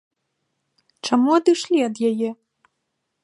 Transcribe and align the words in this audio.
Чаму 1.09 1.29
адышлі 1.39 1.79
ад 1.91 1.95
яе? 2.13 2.29